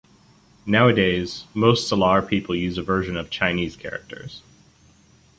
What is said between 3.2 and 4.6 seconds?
Chinese characters.